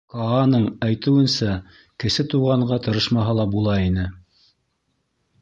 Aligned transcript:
Кааның 0.11 0.63
әйтеүенсә, 0.87 1.57
Кесе 2.05 2.25
Туғанға 2.33 2.81
тырышмаһа 2.89 3.37
ла 3.43 3.47
була 3.53 3.77
ине. 3.91 4.09